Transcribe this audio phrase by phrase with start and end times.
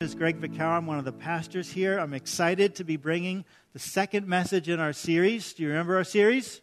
[0.00, 0.76] is Greg Vaccaro.
[0.76, 1.98] I'm one of the pastors here.
[1.98, 5.54] I'm excited to be bringing the second message in our series.
[5.54, 6.60] Do you remember our series?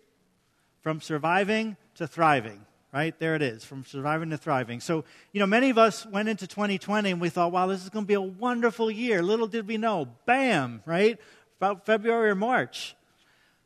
[0.79, 3.13] From surviving to thriving, right?
[3.19, 4.79] There it is, from surviving to thriving.
[4.79, 5.03] So,
[5.33, 8.05] you know, many of us went into 2020 and we thought, wow, this is going
[8.05, 9.21] to be a wonderful year.
[9.21, 11.19] Little did we know, bam, right?
[11.57, 12.95] About February or March.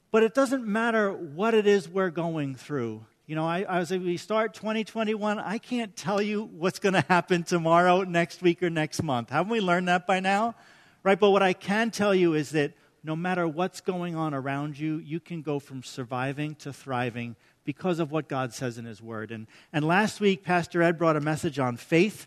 [0.10, 3.06] But it doesn't matter what it is we're going through.
[3.30, 7.06] You know, I, I, as we start 2021, I can't tell you what's going to
[7.08, 9.30] happen tomorrow, next week, or next month.
[9.30, 10.56] Haven't we learned that by now?
[11.04, 11.20] Right?
[11.20, 12.74] But what I can tell you is that
[13.04, 18.00] no matter what's going on around you, you can go from surviving to thriving because
[18.00, 19.30] of what God says in His Word.
[19.30, 22.26] And, and last week, Pastor Ed brought a message on faith.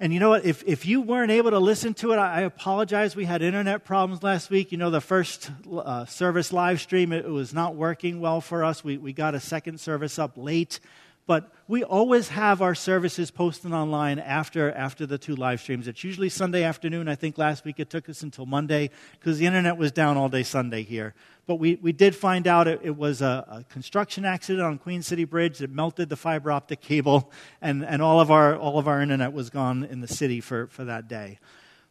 [0.00, 0.44] And you know what?
[0.44, 3.14] If, if you weren't able to listen to it, I, apologize.
[3.14, 4.72] We had internet problems last week.
[4.72, 8.64] You know, the first uh, service live stream, it, it was not working well for
[8.64, 8.82] us.
[8.82, 10.80] We, we got a second service up late.
[11.26, 15.88] But we always have our services posted online after, after the two live streams.
[15.88, 17.08] It's usually Sunday afternoon.
[17.08, 20.28] I think last week it took us until Monday because the internet was down all
[20.28, 21.14] day Sunday here.
[21.46, 25.02] But we, we did find out it, it was a, a, construction accident on Queen
[25.02, 28.88] City Bridge that melted the fiber optic cable, and, and all, of our, all of
[28.88, 31.38] our internet was gone in the city for, for that day.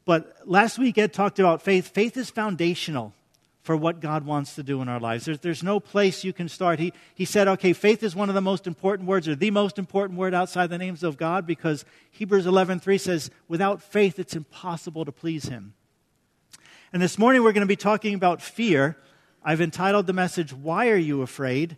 [0.05, 1.89] But last week Ed talked about faith.
[1.89, 3.13] Faith is foundational
[3.63, 5.25] for what God wants to do in our lives.
[5.25, 6.79] There's, there's no place you can start.
[6.79, 9.79] He, he said, okay, faith is one of the most important words, or the most
[9.79, 15.05] important word outside the names of God, because Hebrews 11.3 says, without faith, it's impossible
[15.05, 15.73] to please Him.
[16.91, 18.97] And this morning we're going to be talking about fear.
[19.45, 21.75] I've entitled the message, Why Are You Afraid?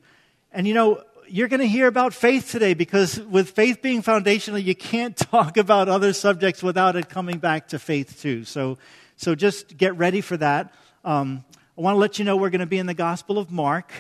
[0.52, 4.60] And you know, you're going to hear about faith today because with faith being foundational,
[4.60, 8.44] you can't talk about other subjects without it coming back to faith too.
[8.46, 8.78] So,
[9.16, 10.74] so just get ready for that.
[11.04, 11.44] Um,
[11.78, 13.92] I want to let you know we're going to be in the Gospel of Mark,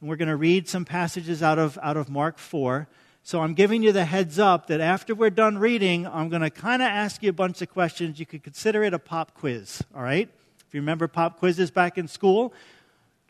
[0.00, 2.88] and we're going to read some passages out of, out of Mark 4.
[3.22, 6.50] So I'm giving you the heads up that after we're done reading, I'm going to
[6.50, 8.18] kind of ask you a bunch of questions.
[8.18, 10.28] You could consider it a pop quiz, all right?
[10.66, 12.52] If you remember pop quizzes back in school,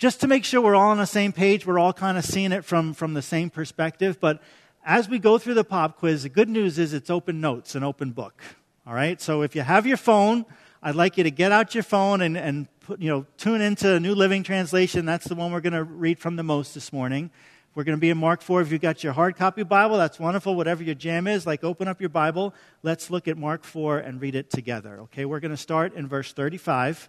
[0.03, 2.50] just to make sure we're all on the same page, we're all kind of seeing
[2.50, 4.19] it from, from the same perspective.
[4.19, 4.43] But
[4.84, 7.84] as we go through the pop quiz, the good news is it's open notes, an
[7.84, 8.43] open book,
[8.84, 9.21] all right?
[9.21, 10.44] So if you have your phone,
[10.82, 14.00] I'd like you to get out your phone and, and put, you know, tune into
[14.00, 15.06] New Living Translation.
[15.06, 17.31] That's the one we're going to read from the most this morning.
[17.76, 18.60] We're going to be in Mark 4.
[18.60, 20.56] If you've got your hard copy Bible, that's wonderful.
[20.56, 22.55] Whatever your jam is, like open up your Bible.
[22.82, 24.99] Let's look at Mark 4 and read it together.
[25.03, 27.09] Okay, we're going to start in verse 35,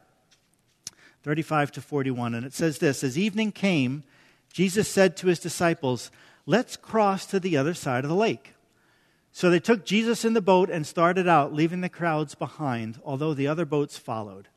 [1.23, 2.35] 35 to 41.
[2.35, 4.03] And it says this As evening came,
[4.51, 6.11] Jesus said to his disciples,
[6.45, 8.53] Let's cross to the other side of the lake.
[9.31, 13.34] So they took Jesus in the boat and started out, leaving the crowds behind, although
[13.34, 14.47] the other boats followed.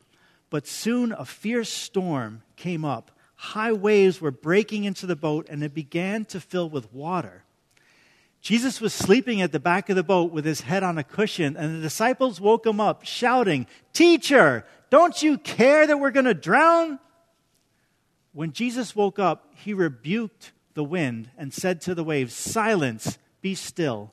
[0.50, 3.10] But soon a fierce storm came up.
[3.37, 7.44] High waves were breaking into the boat, and it began to fill with water.
[8.43, 11.56] Jesus was sleeping at the back of the boat with his head on a cushion,
[11.56, 16.34] and the disciples woke him up, shouting, Teacher, don't you care that we're going to
[16.34, 16.98] drown?
[18.32, 23.54] When Jesus woke up, he rebuked the wind and said to the waves, Silence, be
[23.54, 24.12] still.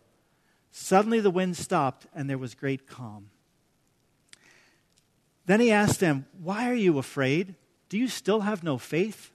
[0.71, 3.29] Suddenly the wind stopped and there was great calm.
[5.45, 7.55] Then he asked them, Why are you afraid?
[7.89, 9.31] Do you still have no faith?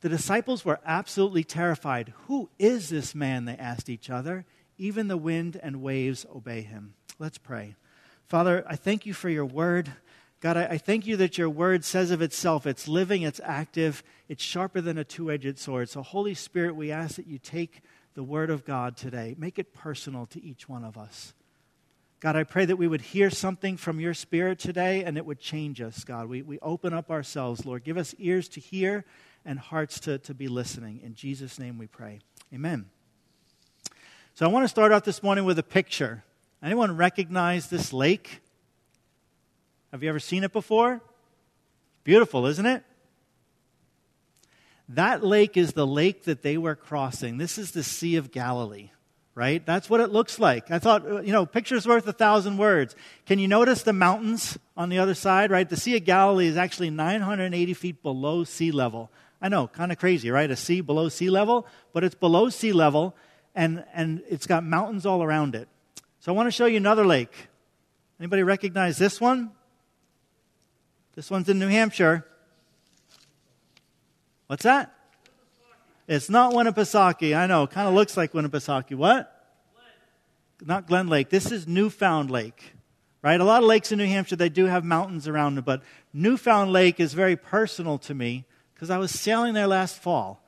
[0.00, 2.14] The disciples were absolutely terrified.
[2.26, 3.44] Who is this man?
[3.44, 4.46] They asked each other.
[4.78, 6.94] Even the wind and waves obey him.
[7.18, 7.76] Let's pray.
[8.26, 9.90] Father, I thank you for your word.
[10.40, 14.02] God, I, I thank you that your word says of itself it's living, it's active,
[14.28, 15.88] it's sharper than a two edged sword.
[15.88, 17.82] So, Holy Spirit, we ask that you take
[18.14, 19.34] the Word of God today.
[19.38, 21.34] Make it personal to each one of us.
[22.18, 25.40] God, I pray that we would hear something from your Spirit today and it would
[25.40, 26.28] change us, God.
[26.28, 27.84] We, we open up ourselves, Lord.
[27.84, 29.04] Give us ears to hear
[29.44, 31.00] and hearts to, to be listening.
[31.02, 32.20] In Jesus' name we pray.
[32.52, 32.86] Amen.
[34.34, 36.24] So I want to start off this morning with a picture.
[36.62, 38.40] Anyone recognize this lake?
[39.92, 41.00] Have you ever seen it before?
[42.04, 42.84] Beautiful, isn't it?
[44.90, 47.38] That lake is the lake that they were crossing.
[47.38, 48.90] This is the Sea of Galilee,
[49.34, 49.64] right?
[49.64, 50.70] That's what it looks like.
[50.70, 52.94] I thought, uh, you know, picture's worth a thousand words.
[53.26, 55.68] Can you notice the mountains on the other side, right?
[55.68, 59.10] The Sea of Galilee is actually 980 feet below sea level.
[59.42, 60.50] I know, kind of crazy, right?
[60.50, 63.16] A sea below sea level, but it's below sea level
[63.54, 65.68] and, and it's got mountains all around it.
[66.20, 67.32] So I want to show you another lake.
[68.18, 69.50] Anybody recognize this one?
[71.14, 72.26] This one's in New Hampshire.
[74.46, 74.94] What's that?
[76.08, 77.36] It's not Winnipesaukee.
[77.36, 77.66] I know.
[77.66, 78.96] Kind of looks like Winnipesaukee.
[78.96, 79.32] What?
[79.74, 80.68] Glen.
[80.68, 81.30] Not Glen Lake.
[81.30, 82.72] This is Newfound Lake.
[83.22, 83.40] Right?
[83.40, 86.72] A lot of lakes in New Hampshire, they do have mountains around them, but Newfound
[86.72, 90.42] Lake is very personal to me because I was sailing there last fall.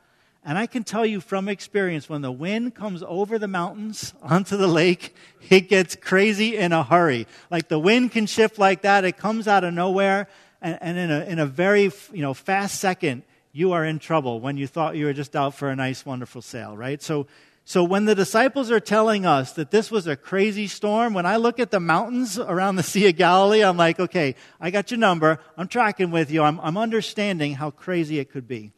[0.44, 4.56] And I can tell you from experience, when the wind comes over the mountains onto
[4.56, 5.14] the lake,
[5.48, 7.28] it gets crazy in a hurry.
[7.50, 9.04] Like the wind can shift like that.
[9.04, 10.28] It comes out of nowhere.
[10.62, 14.40] And, and in, a, in a very you know, fast second, you are in trouble
[14.40, 17.02] when you thought you were just out for a nice, wonderful sail, right?
[17.02, 17.26] So,
[17.64, 21.36] so when the disciples are telling us that this was a crazy storm, when I
[21.36, 24.98] look at the mountains around the Sea of Galilee, I'm like, okay, I got your
[24.98, 25.38] number.
[25.56, 26.42] I'm tracking with you.
[26.42, 28.72] I'm, I'm understanding how crazy it could be.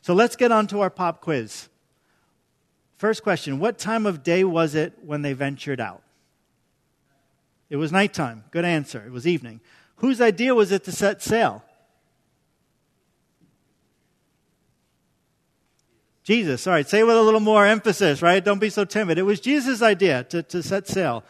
[0.00, 1.68] So let's get on to our pop quiz.
[2.96, 6.02] First question What time of day was it when they ventured out?
[7.70, 8.44] It was nighttime.
[8.50, 9.02] Good answer.
[9.04, 9.60] It was evening.
[9.98, 11.64] Whose idea was it to set sail?
[16.22, 16.66] Jesus.
[16.66, 18.44] All right, say it with a little more emphasis, right?
[18.44, 19.18] Don't be so timid.
[19.18, 21.24] It was Jesus' idea to, to set sail.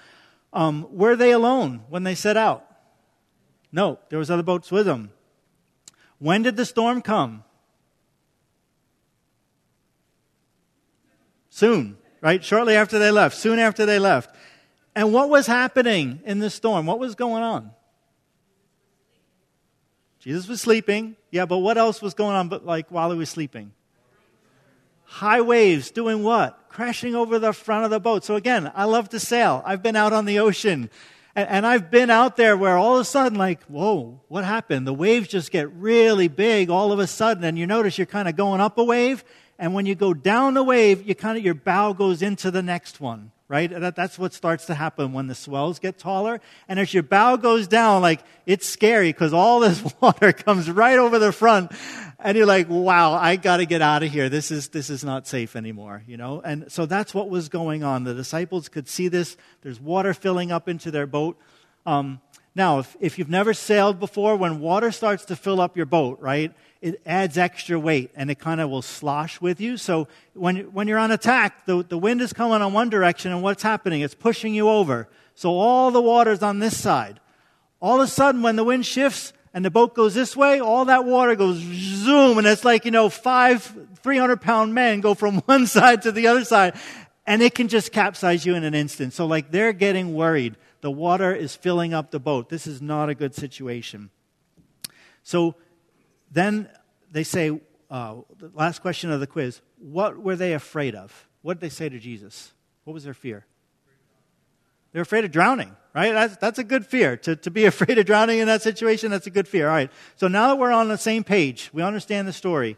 [0.53, 2.65] Um, were they alone when they set out?
[3.71, 5.13] No, there was other boats with them.
[6.19, 7.45] When did the storm come?
[11.49, 12.43] Soon, right?
[12.43, 14.35] Shortly after they left, soon after they left.
[14.97, 16.87] And what was happening in the storm?
[16.87, 17.71] What was going on?
[20.29, 21.17] Jesus was sleeping.
[21.31, 23.73] Yeah, but what else was going on but like while he was sleeping?
[25.09, 26.69] high waves doing what?
[26.69, 28.25] Crashing over the front of the boat.
[28.25, 29.63] So again, I love to sail.
[29.65, 30.91] I've been out on the ocean.
[31.35, 34.87] And, and, I've been out there where all of a sudden, like, whoa, what happened?
[34.87, 37.43] The waves just get really big all of a sudden.
[37.43, 39.25] And you notice you're kind of going up a wave.
[39.59, 42.63] And when you go down the wave, you kind of, your bow goes into the
[42.63, 43.71] next one right?
[43.71, 46.41] That, that's what starts to happen when the swells get taller.
[46.69, 50.99] And as your bow goes down, like, it's scary because all this water comes right
[50.99, 51.73] over the front.
[52.19, 54.29] And you're like, wow, I got to get out of here.
[54.29, 56.43] This is, this is not safe anymore, you know?
[56.45, 58.05] And so that's what was going on.
[58.05, 59.37] The disciples could see this.
[59.63, 61.39] There's water filling up into their boat.
[61.87, 62.21] Um,
[62.59, 66.19] now, if, if you've never sailed before, when water starts to fill up your boat,
[66.21, 66.53] right,
[66.83, 69.77] it adds extra weight and it kind of will slosh with you.
[69.77, 73.45] So when, when you're on attack, the, the wind is coming on one direction and
[73.45, 74.01] what's happening?
[74.01, 75.09] It's pushing you over.
[75.37, 77.21] So all the water's on this side.
[77.81, 80.87] All of a sudden, when the wind shifts and the boat goes this way, all
[80.87, 83.73] that water goes zoom and it's like, you know, five
[84.03, 86.75] 300 pound men go from one side to the other side
[87.25, 89.13] and it can just capsize you in an instant.
[89.13, 90.57] So like they're getting worried.
[90.81, 92.49] The water is filling up the boat.
[92.49, 94.11] This is not a good situation.
[95.23, 95.57] So
[96.31, 96.69] then
[97.11, 97.61] they say,
[97.91, 101.29] uh, the last question of the quiz what were they afraid of?
[101.43, 102.53] What did they say to Jesus?
[102.85, 103.47] What was their fear?
[104.93, 106.13] They're afraid of drowning, right?
[106.13, 107.17] That's, that's a good fear.
[107.19, 109.69] To, to be afraid of drowning in that situation, that's a good fear.
[109.69, 109.91] All right.
[110.17, 112.77] So now that we're on the same page, we understand the story.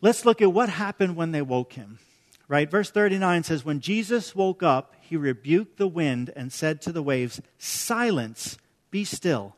[0.00, 1.98] Let's look at what happened when they woke him,
[2.46, 2.70] right?
[2.70, 7.02] Verse 39 says, When Jesus woke up, he rebuked the wind and said to the
[7.02, 8.58] waves, Silence,
[8.90, 9.56] be still.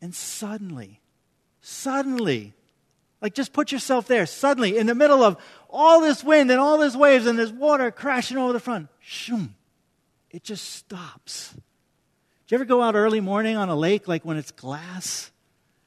[0.00, 1.00] And suddenly,
[1.60, 2.54] Suddenly,
[3.20, 5.36] like just put yourself there, suddenly, in the middle of
[5.68, 9.54] all this wind and all this waves and this water crashing over the front, shoom,
[10.30, 11.52] it just stops.
[11.52, 11.60] Do
[12.48, 15.30] you ever go out early morning on a lake, like when it's glass?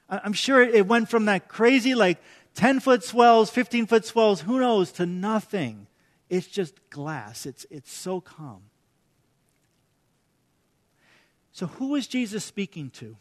[0.07, 2.21] I'm sure it went from that crazy, like
[2.53, 5.87] 10 foot swells, 15 foot swells, who knows, to nothing.
[6.33, 7.45] It's just glass.
[7.45, 8.63] It's, it's so calm.
[11.51, 13.15] So, who is Jesus speaking to?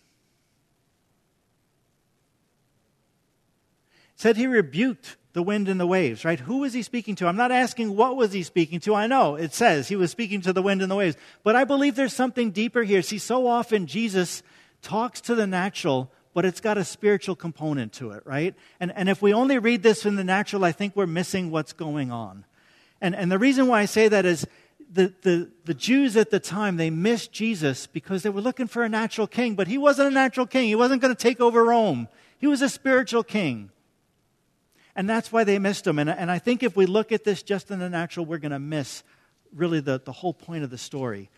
[4.17, 6.39] said he rebuked the wind and the waves, right?
[6.39, 7.27] Who was he speaking to?
[7.27, 8.95] I'm not asking what was he speaking to.
[8.95, 11.17] I know it says he was speaking to the wind and the waves.
[11.43, 13.03] But I believe there's something deeper here.
[13.03, 14.43] See, so often Jesus
[14.81, 18.55] talks to the natural, but it's got a spiritual component to it, right?
[18.79, 21.73] And, and if we only read this in the natural, I think we're missing what's
[21.73, 22.45] going on.
[23.03, 24.47] And, and the reason why I say that is
[24.91, 28.85] the, the, the Jews at the time, they missed Jesus because they were looking for
[28.85, 30.69] a natural king, but he wasn't a natural king.
[30.69, 32.09] He wasn't going to take over Rome.
[32.39, 33.71] He was a spiritual king.
[34.95, 35.99] And that's why they missed him.
[35.99, 38.53] And, and I think if we look at this just in the natural, we're going
[38.53, 39.03] to miss
[39.53, 41.29] really the, the whole point of the story.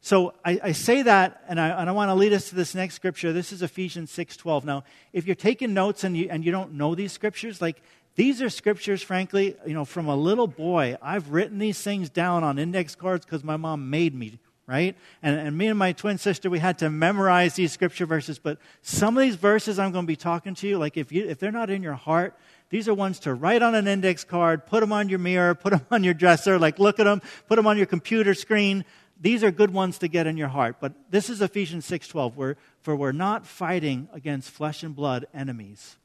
[0.00, 2.74] So I, I say that, and I, and I want to lead us to this
[2.74, 3.32] next scripture.
[3.32, 4.64] This is Ephesians 6.12.
[4.64, 7.80] Now, if you're taking notes and you, and you don't know these scriptures, like
[8.14, 10.96] these are scriptures, frankly, you know, from a little boy.
[11.00, 14.96] I've written these things down on index cards because my mom made me, right?
[15.22, 18.38] And, and me and my twin sister, we had to memorize these scripture verses.
[18.38, 21.26] But some of these verses I'm going to be talking to you, like if, you,
[21.26, 22.36] if they're not in your heart,
[22.68, 25.70] these are ones to write on an index card, put them on your mirror, put
[25.70, 28.84] them on your dresser, like look at them, put them on your computer screen.
[29.20, 30.76] These are good ones to get in your heart.
[30.80, 35.96] But this is Ephesians 6:12, where for we're not fighting against flesh and blood enemies,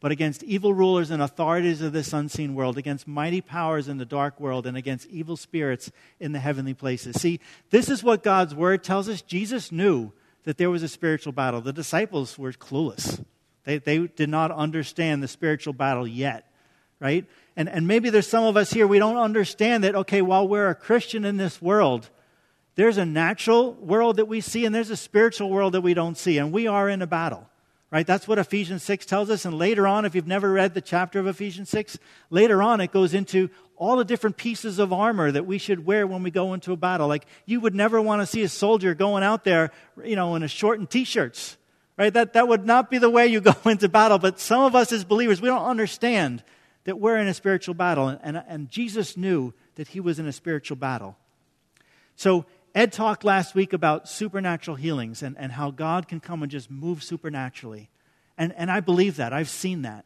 [0.00, 4.06] but against evil rulers and authorities of this unseen world, against mighty powers in the
[4.06, 7.20] dark world, and against evil spirits in the heavenly places.
[7.20, 7.38] See,
[7.70, 9.20] this is what God's word tells us.
[9.20, 10.12] Jesus knew
[10.44, 11.60] that there was a spiritual battle.
[11.60, 13.22] The disciples were clueless.
[13.64, 16.50] They, they did not understand the spiritual battle yet.
[17.00, 17.26] right?
[17.56, 20.68] And, and maybe there's some of us here, we don't understand that, okay, while we're
[20.68, 22.10] a Christian in this world,
[22.76, 26.16] there's a natural world that we see and there's a spiritual world that we don't
[26.16, 27.49] see, and we are in a battle.
[27.90, 28.06] Right?
[28.06, 29.44] That's what Ephesians 6 tells us.
[29.44, 31.98] And later on, if you've never read the chapter of Ephesians 6,
[32.30, 36.06] later on it goes into all the different pieces of armor that we should wear
[36.06, 37.08] when we go into a battle.
[37.08, 39.72] Like you would never want to see a soldier going out there,
[40.04, 41.56] you know, in a short and t-shirts.
[41.96, 42.12] Right?
[42.12, 44.18] That, that would not be the way you go into battle.
[44.18, 46.44] But some of us as believers, we don't understand
[46.84, 48.08] that we're in a spiritual battle.
[48.08, 51.16] And, and, and Jesus knew that he was in a spiritual battle.
[52.14, 52.44] So
[52.74, 56.70] Ed talked last week about supernatural healings and, and how God can come and just
[56.70, 57.90] move supernaturally.
[58.38, 59.32] And, and I believe that.
[59.32, 60.04] I've seen that.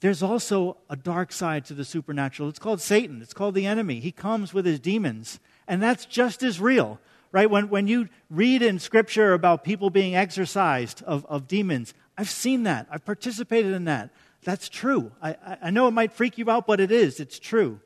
[0.00, 2.48] There's also a dark side to the supernatural.
[2.48, 4.00] It's called Satan, it's called the enemy.
[4.00, 5.40] He comes with his demons.
[5.68, 6.98] And that's just as real,
[7.32, 7.50] right?
[7.50, 12.62] When, when you read in Scripture about people being exorcised of, of demons, I've seen
[12.64, 12.86] that.
[12.90, 14.10] I've participated in that.
[14.42, 15.12] That's true.
[15.22, 17.20] I, I know it might freak you out, but it is.
[17.20, 17.80] It's true.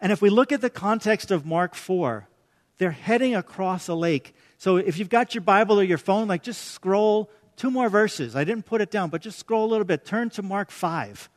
[0.00, 2.28] And if we look at the context of Mark 4,
[2.78, 4.34] they're heading across a lake.
[4.58, 8.36] So if you've got your Bible or your phone, like just scroll two more verses.
[8.36, 10.04] I didn't put it down, but just scroll a little bit.
[10.04, 11.30] Turn to Mark 5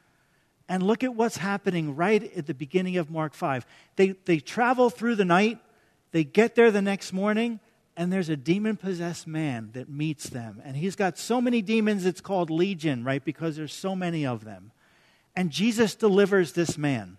[0.68, 3.66] and look at what's happening right at the beginning of Mark 5.
[3.96, 5.60] They, they travel through the night,
[6.12, 7.60] they get there the next morning,
[7.98, 10.62] and there's a demon possessed man that meets them.
[10.64, 13.24] And he's got so many demons, it's called Legion, right?
[13.24, 14.72] Because there's so many of them.
[15.36, 17.18] And Jesus delivers this man.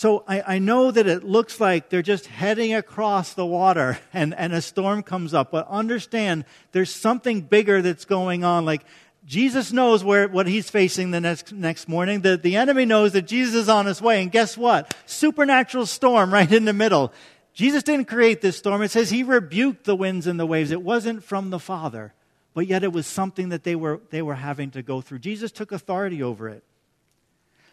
[0.00, 4.34] So I, I, know that it looks like they're just heading across the water and,
[4.34, 8.64] and a storm comes up, but understand there's something bigger that's going on.
[8.64, 8.86] Like
[9.26, 12.22] Jesus knows where, what he's facing the next, next morning.
[12.22, 14.22] The, the enemy knows that Jesus is on his way.
[14.22, 14.96] And guess what?
[15.04, 17.12] Supernatural storm right in the middle.
[17.52, 18.80] Jesus didn't create this storm.
[18.80, 20.70] It says he rebuked the winds and the waves.
[20.70, 22.14] It wasn't from the Father,
[22.54, 25.18] but yet it was something that they were, they were having to go through.
[25.18, 26.64] Jesus took authority over it.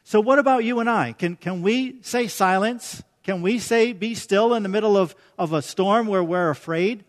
[0.07, 1.11] So, what about you and I?
[1.11, 3.03] Can, can we say silence?
[3.23, 7.03] Can we say be still in the middle of, of a storm where we're afraid?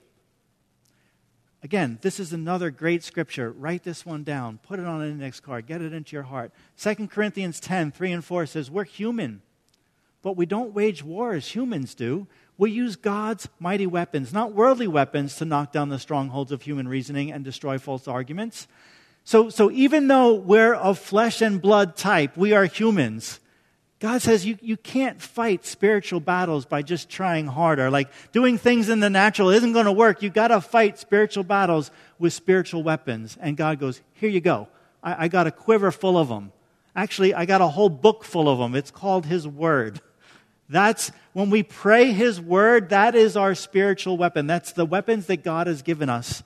[1.63, 3.53] Again, this is another great scripture.
[3.53, 4.59] Write this one down.
[4.65, 5.67] Put it on an index card.
[5.67, 6.51] Get it into your heart.
[6.81, 9.43] 2 Corinthians 10 3 and 4 says, We're human,
[10.21, 12.27] but we don't wage war as humans do.
[12.57, 16.89] We use God's mighty weapons, not worldly weapons, to knock down the strongholds of human
[16.89, 18.67] reasoning and destroy false arguments.
[19.29, 23.41] So, so even though we're of flesh and blood type, we are humans.
[24.01, 27.91] God says you, you can't fight spiritual battles by just trying harder.
[27.91, 30.23] Like doing things in the natural isn't going to work.
[30.23, 33.37] You've got to fight spiritual battles with spiritual weapons.
[33.39, 34.67] And God goes, Here you go.
[35.03, 36.51] I, I got a quiver full of them.
[36.97, 38.75] Actually, I got a whole book full of them.
[38.75, 40.01] It's called His Word.
[40.71, 44.47] That's when we pray His Word, that is our spiritual weapon.
[44.47, 46.43] That's the weapons that God has given us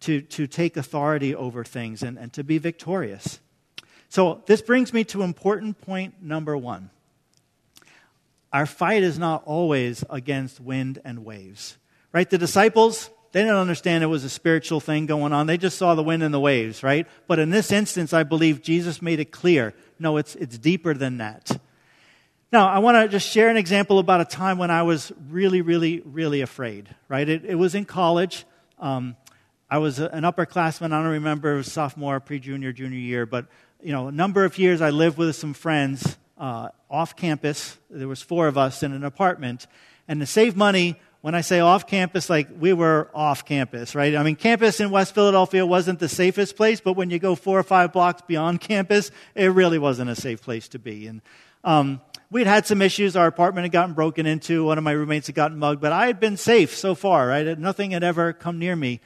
[0.00, 3.40] to, to take authority over things and, and to be victorious.
[4.08, 6.90] So, this brings me to important point number one.
[8.52, 11.76] Our fight is not always against wind and waves.
[12.12, 12.28] Right?
[12.30, 15.46] The disciples, they didn't understand it was a spiritual thing going on.
[15.46, 17.06] They just saw the wind and the waves, right?
[17.26, 21.18] But in this instance, I believe Jesus made it clear no, it's, it's deeper than
[21.18, 21.50] that.
[22.52, 25.62] Now, I want to just share an example about a time when I was really,
[25.62, 27.28] really, really afraid, right?
[27.28, 28.44] It, it was in college.
[28.78, 29.16] Um,
[29.68, 30.92] I was an upperclassman.
[30.92, 33.46] I don't remember sophomore, pre-junior, junior year, but
[33.82, 37.76] you know, a number of years I lived with some friends uh, off campus.
[37.90, 39.66] There was four of us in an apartment,
[40.06, 44.14] and to save money, when I say off campus, like we were off campus, right?
[44.14, 47.58] I mean, campus in West Philadelphia wasn't the safest place, but when you go four
[47.58, 51.08] or five blocks beyond campus, it really wasn't a safe place to be.
[51.08, 51.22] And
[51.64, 53.16] um, we'd had some issues.
[53.16, 54.66] Our apartment had gotten broken into.
[54.66, 57.58] One of my roommates had gotten mugged, but I had been safe so far, right?
[57.58, 59.00] Nothing had ever come near me.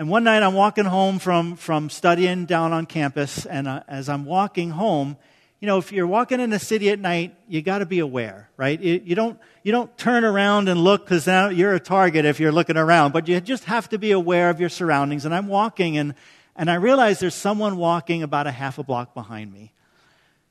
[0.00, 4.08] And one night I'm walking home from, from studying down on campus, and uh, as
[4.08, 5.18] I'm walking home,
[5.60, 8.48] you know, if you're walking in the city at night, you got to be aware,
[8.56, 8.80] right?
[8.80, 12.40] You, you, don't, you don't turn around and look because now you're a target if
[12.40, 15.26] you're looking around, but you just have to be aware of your surroundings.
[15.26, 16.14] And I'm walking, and,
[16.56, 19.70] and I realize there's someone walking about a half a block behind me.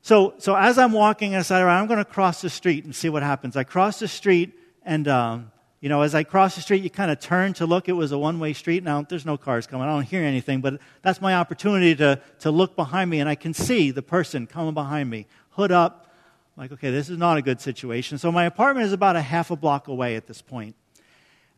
[0.00, 2.84] So, so as I'm walking, I said, all right, I'm going to cross the street
[2.84, 3.56] and see what happens.
[3.56, 7.10] I cross the street, and um, you know, as I cross the street, you kind
[7.10, 7.88] of turn to look.
[7.88, 8.84] It was a one way street.
[8.84, 9.88] Now, there's no cars coming.
[9.88, 13.34] I don't hear anything, but that's my opportunity to, to look behind me, and I
[13.34, 16.12] can see the person coming behind me, hood up.
[16.56, 18.18] I'm like, okay, this is not a good situation.
[18.18, 20.76] So, my apartment is about a half a block away at this point.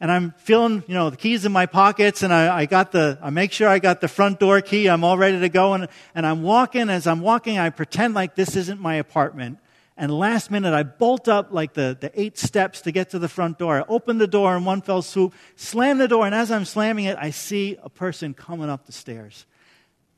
[0.00, 3.18] And I'm feeling, you know, the keys in my pockets, and I, I got the,
[3.22, 4.88] I make sure I got the front door key.
[4.88, 6.90] I'm all ready to go, and, and I'm walking.
[6.90, 9.58] As I'm walking, I pretend like this isn't my apartment.
[10.02, 13.28] And last minute, I bolt up like the, the eight steps to get to the
[13.28, 13.78] front door.
[13.78, 17.04] I open the door in one fell swoop, slam the door, and as I'm slamming
[17.04, 19.46] it, I see a person coming up the stairs.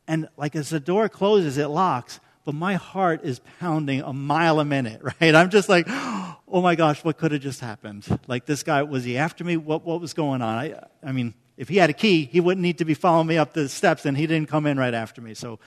[0.09, 4.59] And like as the door closes, it locks, but my heart is pounding a mile
[4.59, 5.35] a minute, right?
[5.35, 8.07] I'm just like, oh my gosh, what could have just happened?
[8.27, 9.59] Like this guy, was he after me?
[9.59, 10.57] What, what was going on?
[10.57, 13.37] I, I mean, if he had a key, he wouldn't need to be following me
[13.37, 15.35] up the steps, and he didn't come in right after me.
[15.35, 15.59] So,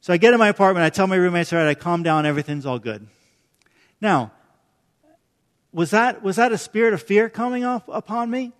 [0.00, 2.24] so I get in my apartment, I tell my roommates, all right, I calm down,
[2.24, 3.08] everything's all good.
[4.02, 4.32] Now,
[5.72, 8.52] was that, was that a spirit of fear coming up upon me?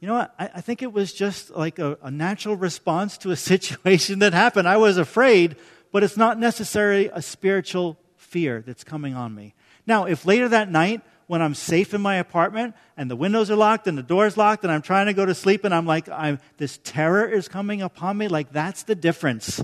[0.00, 0.34] You know what?
[0.38, 4.32] I, I think it was just like a, a natural response to a situation that
[4.32, 4.66] happened.
[4.66, 5.56] I was afraid,
[5.92, 9.54] but it's not necessarily a spiritual fear that's coming on me.
[9.86, 13.56] Now, if later that night, when I'm safe in my apartment and the windows are
[13.56, 16.08] locked and the door's locked and I'm trying to go to sleep and I'm like,
[16.08, 19.62] I'm, this terror is coming upon me, like that's the difference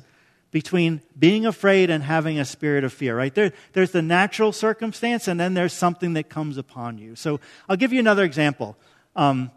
[0.50, 3.34] between being afraid and having a spirit of fear, right?
[3.34, 7.16] There, there's the natural circumstance, and then there's something that comes upon you.
[7.16, 8.76] So I'll give you another example.
[9.14, 9.50] Um,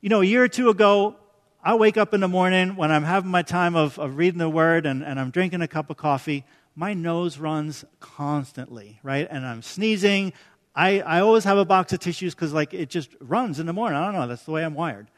[0.00, 1.16] you know, a year or two ago,
[1.62, 4.48] I wake up in the morning when I'm having my time of, of reading the
[4.48, 6.44] Word and, and I'm drinking a cup of coffee.
[6.74, 9.26] My nose runs constantly, right?
[9.30, 10.32] And I'm sneezing.
[10.74, 13.72] I, I always have a box of tissues because, like, it just runs in the
[13.72, 13.98] morning.
[13.98, 14.26] I don't know.
[14.26, 15.08] That's the way I'm wired.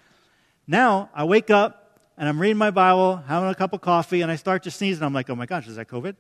[0.66, 1.88] Now, I wake up,
[2.18, 4.96] and I'm reading my Bible, having a cup of coffee, and I start to sneeze,
[4.96, 6.16] and I'm like, oh my gosh, is that COVID?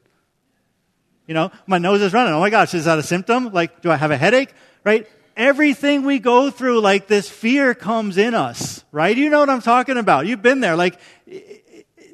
[1.26, 2.32] You know, my nose is running.
[2.32, 3.52] Oh my gosh, is that a symptom?
[3.52, 4.54] Like, do I have a headache?
[4.84, 5.08] Right?
[5.36, 9.14] Everything we go through, like this fear comes in us, right?
[9.14, 10.26] You know what I'm talking about.
[10.26, 10.76] You've been there.
[10.76, 10.98] Like,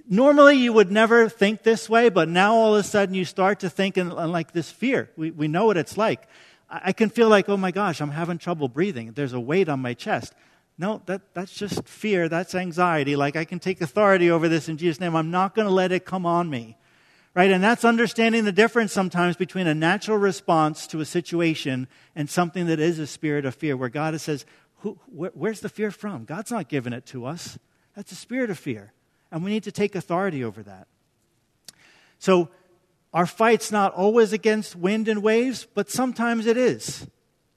[0.08, 3.60] normally you would never think this way, but now all of a sudden you start
[3.60, 5.10] to think in, in like this fear.
[5.16, 6.26] We, we know what it's like.
[6.70, 9.12] I, I can feel like, oh my gosh, I'm having trouble breathing.
[9.12, 10.32] There's a weight on my chest.
[10.76, 12.28] No, that, that's just fear.
[12.28, 13.14] That's anxiety.
[13.14, 15.14] Like, I can take authority over this in Jesus' name.
[15.14, 16.76] I'm not going to let it come on me.
[17.32, 17.50] Right?
[17.50, 22.66] And that's understanding the difference sometimes between a natural response to a situation and something
[22.66, 24.46] that is a spirit of fear, where God says,
[24.78, 26.24] Who, wh- Where's the fear from?
[26.24, 27.58] God's not giving it to us.
[27.96, 28.92] That's a spirit of fear.
[29.32, 30.86] And we need to take authority over that.
[32.18, 32.48] So,
[33.12, 37.06] our fight's not always against wind and waves, but sometimes it is.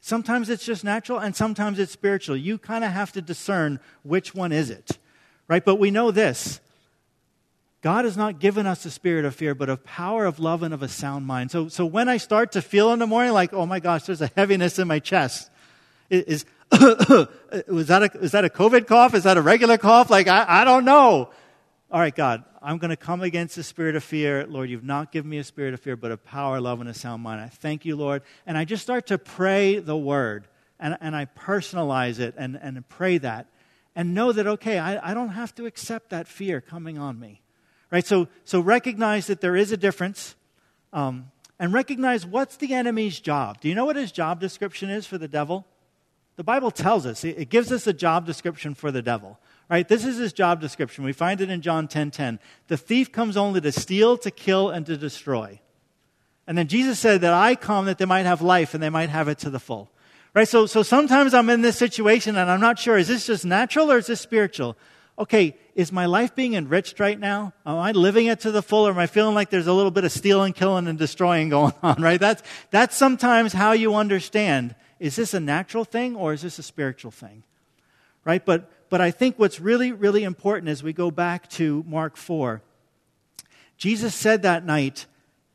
[0.01, 2.37] Sometimes it's just natural and sometimes it's spiritual.
[2.37, 4.97] You kind of have to discern which one is it.
[5.47, 5.63] Right?
[5.63, 6.59] But we know this.
[7.81, 10.73] God has not given us a spirit of fear, but of power, of love, and
[10.73, 11.51] of a sound mind.
[11.51, 14.21] So, so when I start to feel in the morning like, oh my gosh, there's
[14.21, 15.49] a heaviness in my chest,
[16.09, 19.13] is, was that a, is that a COVID cough?
[19.13, 20.09] Is that a regular cough?
[20.09, 21.29] Like, I, I don't know.
[21.89, 24.45] All right, God, I'm going to come against the spirit of fear.
[24.45, 26.93] Lord, you've not given me a spirit of fear, but a power, love, and a
[26.93, 27.39] sound mind.
[27.39, 28.23] I thank you, Lord.
[28.45, 30.49] And I just start to pray the word,
[30.81, 33.47] and, and I personalize it and, and pray that,
[33.95, 37.41] and know that, okay, I, I don't have to accept that fear coming on me.
[37.89, 38.05] Right?
[38.05, 40.35] So, so recognize that there is a difference,
[40.91, 43.61] um, and recognize what's the enemy's job.
[43.61, 45.65] Do you know what his job description is for the devil?
[46.35, 49.39] The Bible tells us, it gives us a job description for the devil.
[49.69, 49.87] Right?
[49.87, 51.03] This is his job description.
[51.03, 51.91] We find it in John 10:10.
[51.91, 52.39] 10, 10.
[52.67, 55.59] The thief comes only to steal, to kill, and to destroy.
[56.47, 59.09] And then Jesus said that I come that they might have life and they might
[59.09, 59.91] have it to the full.
[60.33, 60.47] Right?
[60.47, 63.91] So, so sometimes I'm in this situation and I'm not sure, is this just natural
[63.91, 64.77] or is this spiritual?
[65.19, 67.53] Okay, is my life being enriched right now?
[67.65, 69.91] Am I living it to the full or am I feeling like there's a little
[69.91, 72.19] bit of stealing, killing, and destroying going on, right?
[72.19, 74.75] That's, that's sometimes how you understand.
[74.99, 77.43] Is this a natural thing or is this a spiritual thing?
[78.23, 78.45] Right?
[78.45, 82.61] But but I think what's really, really important as we go back to Mark 4,
[83.77, 85.05] Jesus said that night,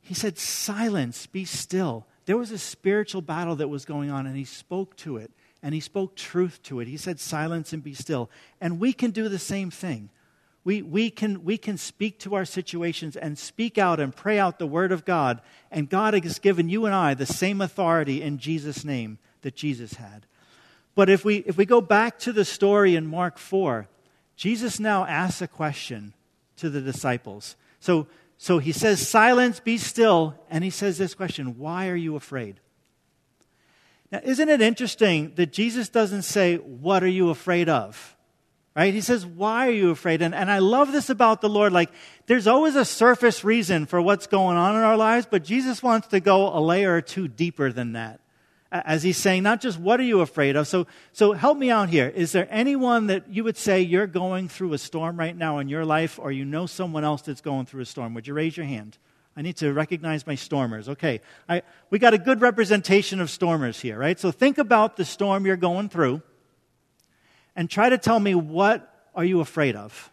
[0.01, 2.07] He said, Silence, be still.
[2.27, 5.31] There was a spiritual battle that was going on, and He spoke to it,
[5.63, 6.89] and He spoke truth to it.
[6.89, 8.31] He said, Silence and be still.
[8.61, 10.11] And we can do the same thing.
[10.65, 14.59] We, we, can, we can speak to our situations and speak out and pray out
[14.59, 15.41] the Word of God,
[15.71, 19.95] and God has given you and I the same authority in Jesus' name that Jesus
[19.95, 20.27] had.
[20.95, 23.89] But if we, if we go back to the story in Mark 4,
[24.37, 26.15] Jesus now asks a question
[26.57, 27.57] to the disciples.
[27.81, 30.35] So, so he says, Silence, be still.
[30.51, 32.61] And he says this question Why are you afraid?
[34.11, 38.17] Now, isn't it interesting that Jesus doesn't say, What are you afraid of?
[38.75, 38.93] Right?
[38.93, 40.21] He says, Why are you afraid?
[40.23, 41.73] And, and I love this about the Lord.
[41.73, 41.91] Like,
[42.27, 46.09] there's always a surface reason for what's going on in our lives, but Jesus wants
[46.09, 48.22] to go a layer or two deeper than that
[48.73, 50.67] as he's saying, not just what are you afraid of.
[50.67, 52.09] So, so help me out here.
[52.09, 55.69] Is there anyone that you would say you're going through a storm right now in
[55.69, 58.15] your life, or you know someone else that's going through a storm?
[58.15, 58.97] Would you raise your hand?
[59.37, 60.89] I need to recognize my stormers.
[60.89, 64.19] Okay, I, we got a good representation of stormers here, right?
[64.19, 66.23] So think about the storm you're going through,
[67.55, 70.11] and try to tell me what are you afraid of,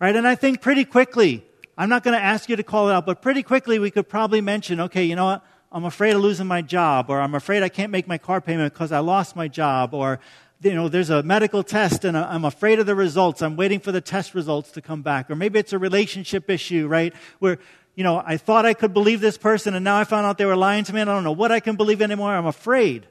[0.00, 0.14] right?
[0.14, 1.46] And I think pretty quickly,
[1.78, 4.08] I'm not going to ask you to call it out, but pretty quickly we could
[4.08, 5.44] probably mention, okay, you know what?
[5.76, 8.72] I'm afraid of losing my job, or I'm afraid I can't make my car payment
[8.72, 10.20] because I lost my job, or
[10.62, 13.42] you know, there's a medical test and I'm afraid of the results.
[13.42, 15.30] I'm waiting for the test results to come back.
[15.30, 17.12] Or maybe it's a relationship issue, right?
[17.40, 17.58] Where
[17.94, 20.46] you know, I thought I could believe this person and now I found out they
[20.46, 22.34] were lying to me and I don't know what I can believe anymore.
[22.34, 23.06] I'm afraid.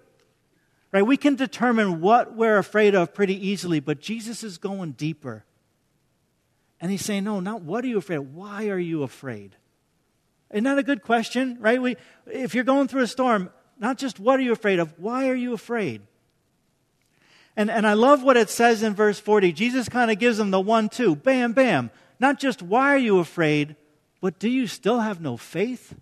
[0.92, 1.04] Right?
[1.04, 5.46] We can determine what we're afraid of pretty easily, but Jesus is going deeper.
[6.82, 8.34] And he's saying, no, not what are you afraid of?
[8.34, 9.56] Why are you afraid?
[10.52, 11.58] Isn't that a good question?
[11.60, 11.82] Right?
[11.82, 15.30] We, if you're going through a storm, not just what are you afraid of, why
[15.30, 16.02] are you afraid?
[17.58, 19.54] And, and I love what it says in verse 40.
[19.54, 21.90] Jesus kind of gives them the one, two, bam, bam.
[22.20, 23.76] Not just why are you afraid,
[24.22, 25.96] but do you still have no faith?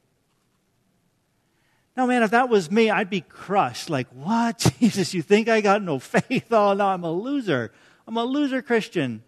[1.95, 3.89] Now, man, if that was me, I'd be crushed.
[3.89, 4.73] Like, what?
[4.79, 6.45] Jesus, you think I got no faith?
[6.51, 7.71] Oh, no, I'm a loser.
[8.07, 9.23] I'm a loser Christian.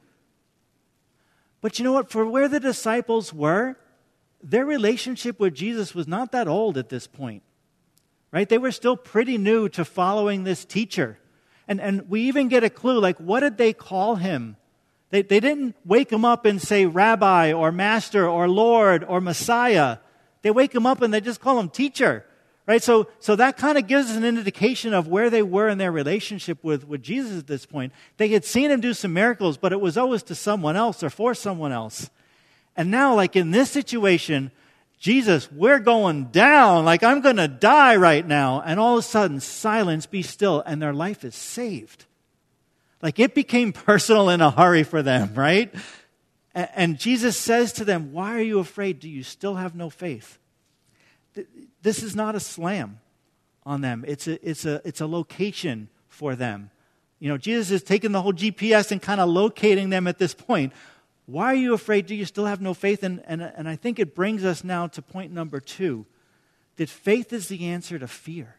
[1.62, 2.10] But you know what?
[2.10, 3.78] For where the disciples were,
[4.46, 7.42] their relationship with Jesus was not that old at this point.
[8.32, 8.48] Right?
[8.48, 11.18] They were still pretty new to following this teacher.
[11.68, 14.58] And, and we even get a clue like, what did they call him?
[15.10, 19.98] They, they didn't wake him up and say rabbi or master or Lord or Messiah.
[20.42, 22.26] They wake him up and they just call him teacher.
[22.68, 22.84] Right?
[22.84, 25.92] So, so that kind of gives us an indication of where they were in their
[25.92, 27.94] relationship with, with Jesus at this point.
[28.18, 31.10] They had seen him do some miracles, but it was always to someone else or
[31.10, 32.10] for someone else.
[32.76, 34.52] And now, like in this situation,
[35.00, 36.86] Jesus, we're going down.
[36.86, 38.62] Like I'm going to die right now.
[38.62, 42.06] And all of a sudden, silence, be still, and their life is saved.
[43.02, 45.74] Like it became personal in a hurry for them, right?
[46.54, 49.00] And Jesus says to them, Why are you afraid?
[49.00, 50.40] Do you still have no faith?
[51.82, 53.00] This is not a slam
[53.66, 56.70] on them, it's a, it's a, it's a location for them.
[57.20, 60.34] You know, Jesus is taking the whole GPS and kind of locating them at this
[60.34, 60.74] point.
[61.26, 62.06] Why are you afraid?
[62.06, 63.04] Do you still have no faith?
[63.04, 66.06] And, and, and I think it brings us now to point number two
[66.78, 68.58] that faith is the answer to fear.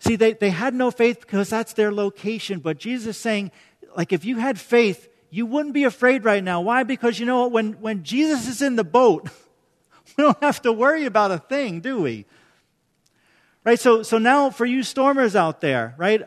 [0.00, 3.50] See, they, they had no faith because that's their location, but Jesus is saying,
[3.96, 6.60] like, if you had faith, you wouldn't be afraid right now.
[6.60, 6.82] Why?
[6.84, 7.52] Because you know what?
[7.52, 9.28] When, when Jesus is in the boat,
[10.16, 12.26] we don't have to worry about a thing, do we?
[13.64, 13.78] Right?
[13.78, 16.22] So, so now for you stormers out there, right?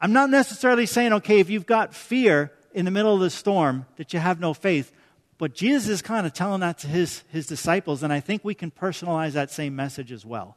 [0.00, 3.86] I'm not necessarily saying, okay, if you've got fear, in the middle of the storm
[3.96, 4.92] that you have no faith.
[5.38, 8.54] But Jesus is kind of telling that to his, his disciples, and I think we
[8.54, 10.56] can personalize that same message as well.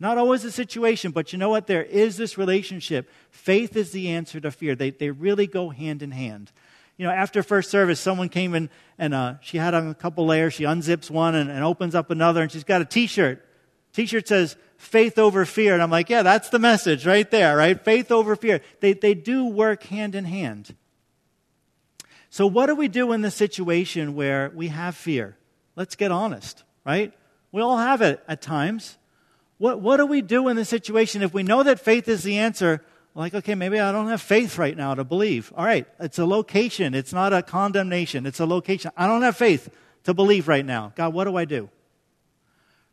[0.00, 1.66] Not always the situation, but you know what?
[1.66, 3.08] There is this relationship.
[3.30, 4.74] Faith is the answer to fear.
[4.74, 6.50] They, they really go hand in hand.
[6.96, 10.26] You know, after first service, someone came in and uh, she had on a couple
[10.26, 10.54] layers.
[10.54, 13.44] She unzips one and, and opens up another, and she's got a t shirt.
[13.92, 15.74] T shirt says, faith over fear.
[15.74, 17.80] And I'm like, yeah, that's the message right there, right?
[17.80, 18.60] Faith over fear.
[18.80, 20.74] They, they do work hand in hand.
[22.32, 25.36] So, what do we do in the situation where we have fear?
[25.76, 27.12] Let's get honest, right?
[27.52, 28.96] We all have it at times.
[29.58, 32.38] What, what do we do in the situation if we know that faith is the
[32.38, 32.82] answer?
[33.14, 35.52] Like, okay, maybe I don't have faith right now to believe.
[35.54, 38.92] All right, it's a location, it's not a condemnation, it's a location.
[38.96, 39.68] I don't have faith
[40.04, 40.94] to believe right now.
[40.96, 41.68] God, what do I do?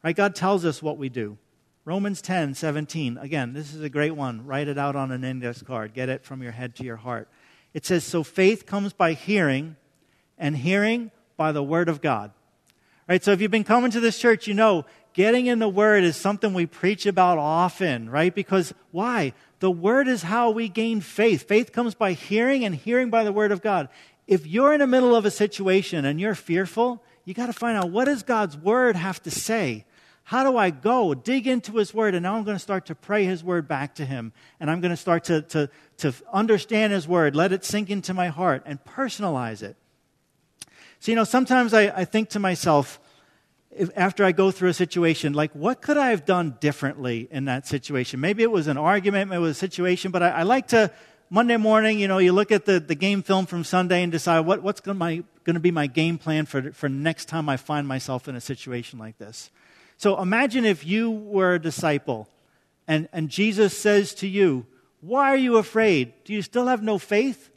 [0.04, 0.18] Right?
[0.18, 1.38] God tells us what we do.
[1.86, 3.18] Romans 10, 17.
[3.18, 4.46] Again, this is a great one.
[4.46, 5.94] Write it out on an index card.
[5.94, 7.30] Get it from your head to your heart.
[7.74, 9.76] It says, So faith comes by hearing,
[10.38, 12.32] and hearing by the word of God.
[13.08, 13.24] Right?
[13.24, 16.16] So if you've been coming to this church, you know getting in the word is
[16.16, 18.34] something we preach about often, right?
[18.34, 19.34] Because why?
[19.60, 21.48] The word is how we gain faith.
[21.48, 23.90] Faith comes by hearing, and hearing by the word of God.
[24.28, 27.78] If you're in the middle of a situation and you're fearful, you got to find
[27.78, 29.86] out what does God's word have to say?
[30.30, 31.16] How do I go?
[31.16, 33.96] Dig into His Word, and now I'm going to start to pray His Word back
[33.96, 34.32] to Him.
[34.60, 38.14] And I'm going to start to, to, to understand His Word, let it sink into
[38.14, 39.76] my heart, and personalize it.
[41.00, 43.00] So, you know, sometimes I, I think to myself,
[43.72, 47.46] if, after I go through a situation, like, what could I have done differently in
[47.46, 48.20] that situation?
[48.20, 50.92] Maybe it was an argument, maybe it was a situation, but I, I like to,
[51.32, 54.42] Monday morning, you know, you look at the, the game film from Sunday and decide
[54.42, 58.28] what, what's going to be my game plan for, for next time I find myself
[58.28, 59.50] in a situation like this.
[60.00, 62.30] So imagine if you were a disciple
[62.88, 64.66] and, and Jesus says to you,
[65.02, 66.14] Why are you afraid?
[66.24, 67.50] Do you still have no faith?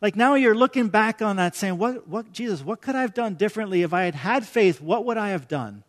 [0.00, 3.12] Like now you're looking back on that saying, what, what, Jesus, what could I have
[3.12, 3.82] done differently?
[3.82, 5.82] If I had had faith, what would I have done?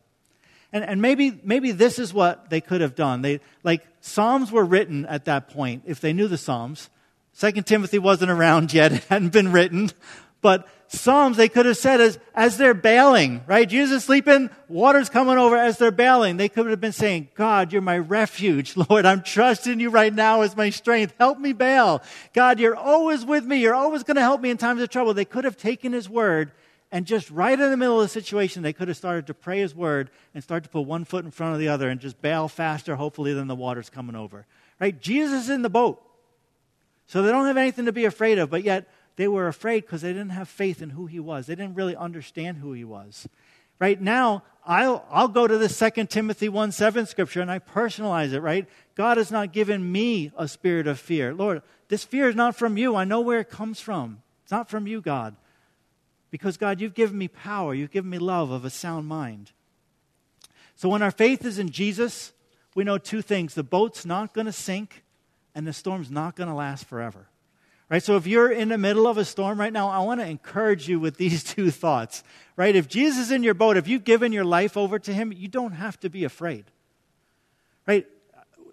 [0.73, 3.21] And, and maybe, maybe this is what they could have done.
[3.21, 6.89] They, like, Psalms were written at that point, if they knew the Psalms.
[7.33, 9.91] Second Timothy wasn't around yet, it hadn't been written.
[10.45, 13.67] But Psalms, they could have said as, as they're bailing, right?
[13.67, 16.37] Jesus sleeping, water's coming over as they're bailing.
[16.37, 18.77] They could have been saying, God, you're my refuge.
[18.89, 21.15] Lord, I'm trusting you right now as my strength.
[21.17, 22.03] Help me bail.
[22.33, 23.57] God, you're always with me.
[23.57, 25.15] You're always going to help me in times of trouble.
[25.15, 26.51] They could have taken his word
[26.91, 29.61] and just right in the middle of the situation, they could have started to pray
[29.61, 32.21] his word and start to put one foot in front of the other and just
[32.21, 34.45] bail faster, hopefully, than the water's coming over.
[34.79, 35.01] Right?
[35.01, 36.03] Jesus is in the boat.
[37.07, 40.01] So they don't have anything to be afraid of, but yet they were afraid because
[40.01, 41.47] they didn't have faith in who he was.
[41.47, 43.27] They didn't really understand who he was.
[43.79, 48.33] Right now, I'll, I'll go to the 2 Timothy 1 7 scripture and I personalize
[48.33, 48.67] it, right?
[48.95, 51.33] God has not given me a spirit of fear.
[51.33, 52.95] Lord, this fear is not from you.
[52.95, 54.21] I know where it comes from.
[54.43, 55.35] It's not from you, God.
[56.31, 57.73] Because, God, you've given me power.
[57.73, 59.51] You've given me love of a sound mind.
[60.75, 62.33] So, when our faith is in Jesus,
[62.73, 65.03] we know two things the boat's not going to sink,
[65.53, 67.27] and the storm's not going to last forever.
[67.89, 68.01] Right?
[68.01, 70.87] So if you're in the middle of a storm right now, I want to encourage
[70.87, 72.23] you with these two thoughts.
[72.55, 72.75] Right?
[72.75, 75.47] If Jesus is in your boat, if you've given your life over to him, you
[75.47, 76.65] don't have to be afraid.
[77.87, 78.07] Right?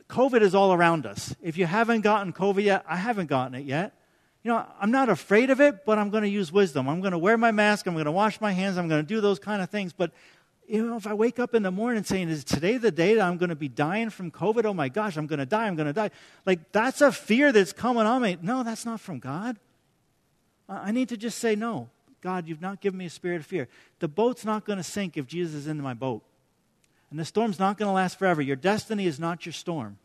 [0.09, 1.35] COVID is all around us.
[1.43, 3.95] If you haven't gotten COVID yet, I haven't gotten it yet.
[4.43, 6.89] You know, I'm not afraid of it, but I'm going to use wisdom.
[6.89, 7.87] I'm going to wear my mask.
[7.87, 8.77] I'm going to wash my hands.
[8.77, 9.93] I'm going to do those kind of things.
[9.93, 10.11] But
[10.73, 13.21] you know, if I wake up in the morning saying, Is today the day that
[13.21, 14.65] I'm going to be dying from COVID?
[14.65, 16.11] Oh my gosh, I'm going to die, I'm going to die.
[16.47, 18.39] Like, that's a fear that's coming on me.
[18.41, 19.59] No, that's not from God.
[20.67, 21.91] I need to just say, No,
[22.23, 23.69] God, you've not given me a spirit of fear.
[23.99, 26.23] The boat's not going to sink if Jesus is in my boat.
[27.11, 28.41] And the storm's not going to last forever.
[28.41, 29.99] Your destiny is not your storm.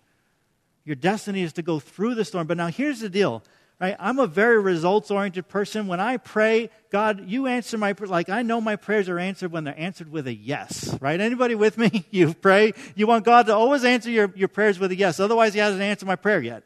[0.84, 2.46] Your destiny is to go through the storm.
[2.46, 3.42] But now here's the deal
[3.80, 3.96] right?
[4.00, 5.88] I'm a very results oriented person.
[5.88, 9.64] When I pray, God, you answer my like I know my prayers are answered when
[9.64, 11.20] they're answered with a yes, right?
[11.20, 12.06] Anybody with me?
[12.12, 15.20] You pray, you want God to always answer your, your prayers with a yes.
[15.20, 16.64] Otherwise, He hasn't answered my prayer yet.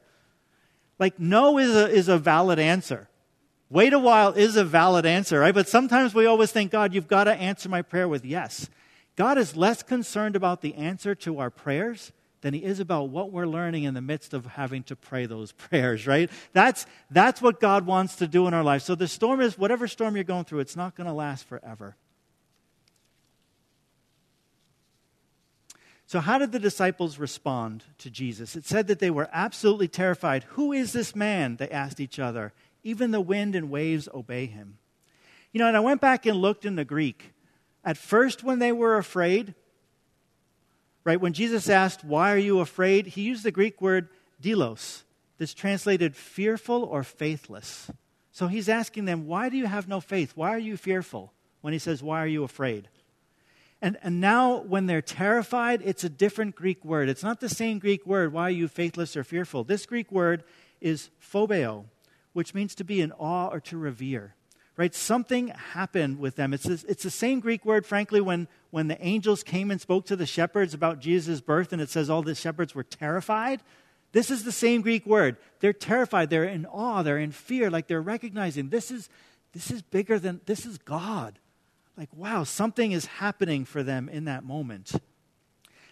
[1.00, 3.10] Like no is a is a valid answer.
[3.70, 5.54] Wait a while is a valid answer, right?
[5.54, 8.70] But sometimes we always think, God, you've got to answer my prayer with yes.
[9.16, 13.32] God is less concerned about the answer to our prayers than he is about what
[13.32, 16.30] we're learning in the midst of having to pray those prayers, right?
[16.54, 18.82] That's, that's what God wants to do in our life.
[18.82, 21.96] So the storm is, whatever storm you're going through, it's not going to last forever.
[26.12, 28.58] So, how did the disciples respond to Jesus?
[28.58, 30.44] It said that they were absolutely terrified.
[30.50, 31.56] Who is this man?
[31.56, 32.52] They asked each other.
[32.84, 34.78] Even the wind and waves obey him.
[35.54, 37.32] You know, and I went back and looked in the Greek.
[37.86, 39.56] At first, when they were afraid,
[41.04, 41.20] Right?
[41.20, 43.08] When Jesus asked, Why are you afraid?
[43.08, 44.10] he used the Greek word
[44.40, 45.04] delos,
[45.38, 47.90] that's translated fearful or faithless.
[48.32, 50.34] So he's asking them, Why do you have no faith?
[50.36, 51.34] Why are you fearful?
[51.62, 52.90] When he says, Why are you afraid?
[53.82, 57.10] And, and now, when they're terrified, it's a different Greek word.
[57.10, 59.64] It's not the same Greek word, why are you faithless or fearful?
[59.64, 60.44] This Greek word
[60.80, 61.86] is phobeo,
[62.34, 64.36] which means to be in awe or to revere
[64.82, 64.96] right?
[64.96, 66.56] Something happened with them.
[66.56, 70.08] It's, this, it's the same Greek word, frankly, when, when the angels came and spoke
[70.08, 73.62] to the shepherds about Jesus' birth, and it says all the shepherds were terrified.
[74.12, 75.38] This is the same Greek word.
[75.60, 76.32] They're terrified.
[76.32, 77.04] They're in awe.
[77.04, 77.70] They're in fear.
[77.70, 79.08] Like they're recognizing this is,
[79.54, 81.38] this is bigger than, this is God.
[81.96, 84.94] Like, wow, something is happening for them in that moment.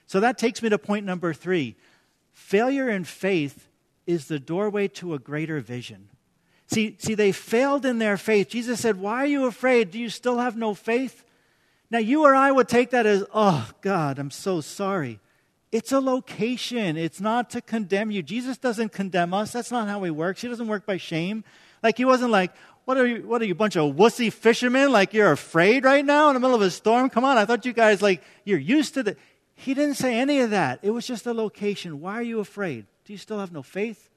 [0.08, 1.76] So that takes me to point number three.
[2.32, 3.68] Failure in faith
[4.08, 6.10] is the doorway to a greater vision.
[6.72, 8.50] See, see, they failed in their faith.
[8.50, 9.90] Jesus said, Why are you afraid?
[9.90, 11.24] Do you still have no faith?
[11.90, 15.20] Now, you or I would take that as, Oh, God, I'm so sorry.
[15.72, 16.96] It's a location.
[16.96, 18.22] It's not to condemn you.
[18.22, 19.52] Jesus doesn't condemn us.
[19.52, 20.42] That's not how he works.
[20.42, 21.44] He doesn't work by shame.
[21.82, 22.52] Like, he wasn't like,
[22.86, 24.92] what are you, what are you, bunch of wussy fishermen?
[24.92, 27.10] Like, you're afraid right now in the middle of a storm?
[27.10, 29.18] Come on, I thought you guys, like, you're used to the.
[29.56, 30.80] He didn't say any of that.
[30.84, 32.00] It was just a location.
[32.00, 32.86] Why are you afraid?
[33.06, 34.10] Do you still have no faith?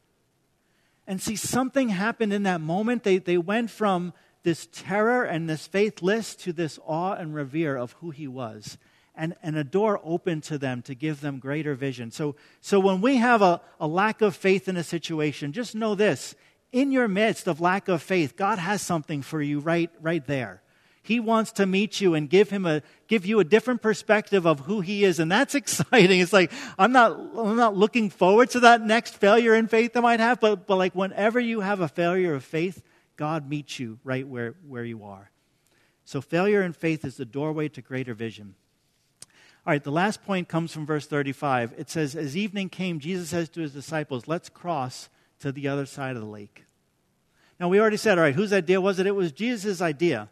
[1.07, 3.03] And see, something happened in that moment.
[3.03, 4.13] They, they went from
[4.43, 8.79] this terror and this faithless to this awe and revere of who he was.
[9.15, 12.11] And, and a door opened to them to give them greater vision.
[12.11, 15.95] So, so when we have a, a lack of faith in a situation, just know
[15.95, 16.35] this
[16.73, 20.63] in your midst of lack of faith, God has something for you right, right there.
[21.05, 24.61] He wants to meet you and give him a give you a different perspective of
[24.61, 26.21] who he is, and that's exciting.
[26.21, 30.01] It's like I'm not I'm not looking forward to that next failure in faith I
[30.01, 32.83] might have, but but like whenever you have a failure of faith,
[33.17, 35.31] God meets you right where where you are.
[36.05, 38.55] So failure in faith is the doorway to greater vision.
[39.65, 41.75] All right, the last point comes from verse 35.
[41.79, 45.87] It says, As evening came, Jesus says to his disciples, Let's cross to the other
[45.87, 46.65] side of the lake.
[47.61, 49.07] Now, we already said, all right, whose idea was it?
[49.07, 50.29] It was Jesus' idea.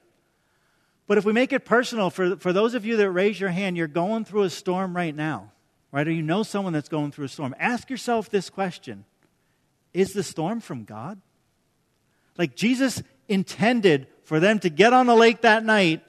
[1.11, 3.77] But if we make it personal, for, for those of you that raise your hand,
[3.77, 5.51] you're going through a storm right now,
[5.91, 6.07] right?
[6.07, 7.53] Or you know someone that's going through a storm.
[7.59, 9.05] Ask yourself this question
[9.93, 11.21] Is the storm from God?
[12.39, 16.05] Like Jesus intended for them to get on the lake that night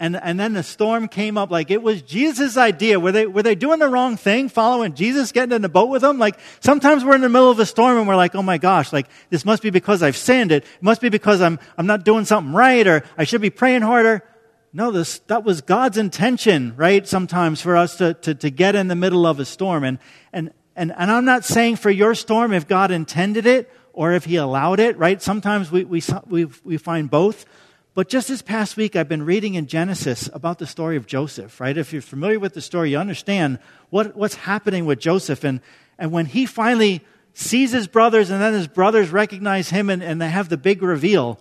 [0.00, 3.42] and, and then the storm came up like it was jesus' idea were they, were
[3.42, 7.04] they doing the wrong thing following jesus getting in the boat with them like sometimes
[7.04, 9.44] we're in the middle of a storm and we're like oh my gosh like this
[9.44, 12.86] must be because i've sinned it must be because i'm, I'm not doing something right
[12.86, 14.22] or i should be praying harder
[14.72, 17.06] no, this, that was God's intention, right?
[17.06, 19.84] Sometimes for us to, to, to get in the middle of a storm.
[19.84, 19.98] And,
[20.32, 24.24] and, and, and I'm not saying for your storm if God intended it or if
[24.24, 25.20] He allowed it, right?
[25.22, 27.46] Sometimes we, we, we, we find both.
[27.94, 31.60] But just this past week, I've been reading in Genesis about the story of Joseph,
[31.60, 31.76] right?
[31.76, 33.58] If you're familiar with the story, you understand
[33.90, 35.42] what, what's happening with Joseph.
[35.42, 35.60] And,
[35.98, 40.20] and when he finally sees his brothers and then his brothers recognize him and, and
[40.20, 41.40] they have the big reveal,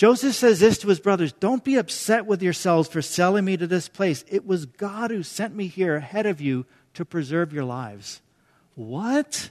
[0.00, 3.66] Joseph says this to his brothers Don't be upset with yourselves for selling me to
[3.66, 4.24] this place.
[4.28, 8.22] It was God who sent me here ahead of you to preserve your lives.
[8.76, 9.50] What?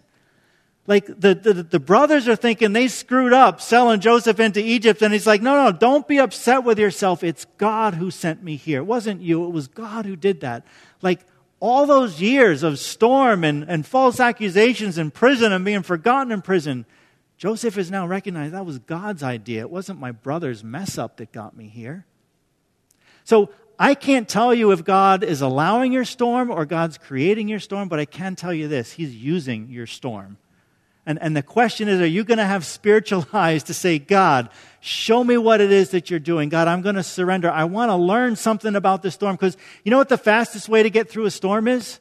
[0.88, 5.04] Like the, the, the, brothers are thinking they screwed up selling Joseph into Egypt.
[5.04, 7.24] And he's like, no, no, don't be upset with yourself.
[7.24, 8.80] It's God who sent me here.
[8.80, 10.66] It wasn't you, it was God who did that.
[11.04, 11.20] Like
[11.60, 16.42] all those years of storm and, and false accusations in prison and being forgotten in
[16.42, 16.88] prison,
[17.40, 19.62] Joseph is now recognized that was God's idea.
[19.62, 22.06] It wasn't my brother's mess up that got me here.
[23.24, 23.50] So
[23.80, 27.88] I can't tell you if God is allowing your storm or God's creating your storm,
[27.88, 30.38] but I can tell you this He's using your storm.
[31.06, 34.50] And, and the question is, are you going to have spiritual eyes to say, God,
[34.82, 36.50] show me what it is that you're doing?
[36.50, 37.50] God, I'm going to surrender.
[37.50, 39.38] I want to learn something about the storm.
[39.38, 42.00] Because you know what the fastest way to get through a storm is?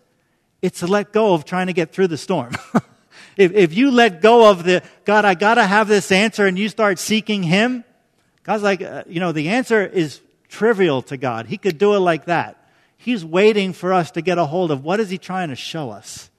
[0.62, 2.56] It's to let go of trying to get through the storm.
[3.38, 6.58] if, if you let go of the, God, I got to have this answer, and
[6.58, 7.84] you start seeking Him,
[8.42, 11.46] God's like, uh, you know, the answer is trivial to God.
[11.46, 12.68] He could do it like that.
[12.96, 15.90] He's waiting for us to get a hold of what is He trying to show
[15.90, 16.30] us.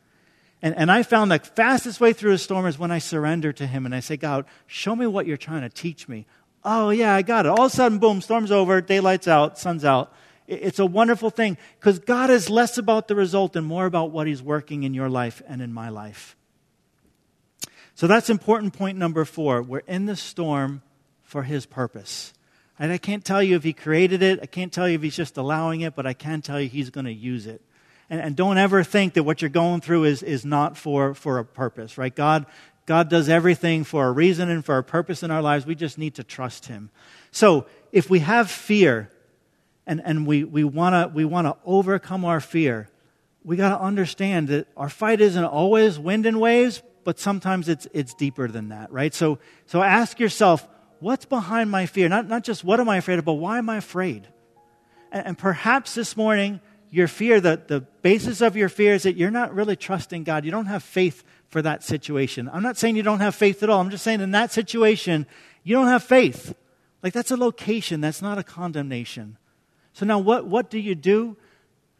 [0.61, 3.65] And, and I found the fastest way through a storm is when I surrender to
[3.65, 6.25] Him and I say, God, show me what you're trying to teach me.
[6.65, 7.49] Oh, yeah, I got it.
[7.49, 10.13] All of a sudden, boom, storm's over, daylight's out, sun's out.
[10.47, 14.27] It's a wonderful thing because God is less about the result and more about what
[14.27, 16.35] He's working in your life and in my life.
[17.99, 19.61] So that's important point number four.
[19.61, 20.83] We're in the storm
[21.21, 22.33] for His purpose.
[22.79, 25.17] And I can't tell you if he created it, I can't tell you if he's
[25.17, 27.61] just allowing it, but I can tell you he's going to use it.
[28.09, 31.39] And, and, don't ever think that what you're going through is, is not for, for
[31.39, 32.15] a purpose, right?
[32.15, 32.45] God,
[32.85, 35.65] God does everything for a reason and for a purpose in our lives.
[35.65, 36.91] We just need to trust him.
[37.31, 39.11] So if we have fear
[39.85, 42.87] and, and we, we want to we wanna overcome our fear,
[43.43, 47.87] we got to understand that our fight isn't always wind and waves, but sometimes it's,
[47.91, 49.15] it's deeper than that, right?
[49.15, 50.67] So, so ask yourself,
[50.99, 52.07] what's behind my fear?
[52.07, 54.27] Not, not just what am I afraid of, but why am I afraid?
[55.11, 59.15] And, and perhaps this morning, your fear, the, the basis of your fear is that
[59.15, 60.45] you're not really trusting God.
[60.45, 62.47] You don't have faith for that situation.
[62.53, 63.81] I'm not saying you don't have faith at all.
[63.81, 65.25] I'm just saying in that situation,
[65.63, 66.53] you don't have faith.
[67.01, 69.39] Like that's a location, that's not a condemnation.
[69.93, 71.37] So now what, what do you do?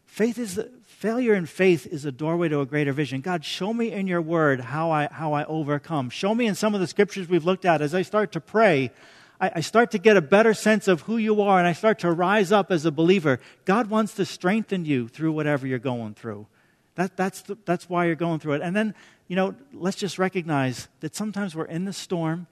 [0.06, 0.64] Faith is
[1.00, 3.22] failure in faith is a doorway to a greater vision.
[3.22, 6.10] God, show me in your word how I, how I overcome.
[6.10, 8.92] Show me in some of the scriptures we've looked at as I start to pray.
[9.40, 12.12] I, start to get a better sense of who you are and I start to
[12.12, 13.40] rise up as a believer.
[13.64, 16.48] God wants to strengthen you through whatever you're going through.
[16.96, 18.62] That, that's, the, that's why you're going through it.
[18.62, 18.94] And then,
[19.30, 22.48] you know, let's just recognize that sometimes we're in the storm.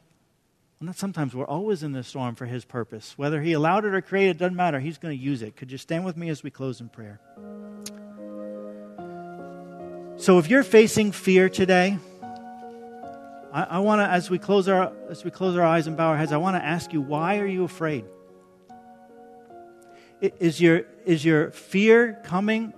[0.79, 3.17] Well, not sometimes, we're always in the storm for His purpose.
[3.17, 4.79] Whether He allowed it or created it, doesn't matter.
[4.79, 5.57] He's going to use it.
[5.57, 7.19] Could you stand with me as we close in prayer?
[10.19, 11.99] So if you're facing fear today,
[13.53, 16.07] I, I want to, as we close our as we close our eyes and bow
[16.07, 18.03] our heads, I want to ask you, why are you afraid?
[20.19, 22.73] Is your is your fear coming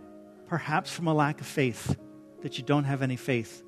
[0.47, 1.97] perhaps from a lack of faith
[2.41, 3.63] that you don't have any faith?